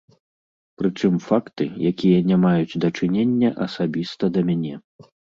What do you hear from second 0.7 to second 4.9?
Прычым факты, якія не маюць дачынення асабіста да мяне.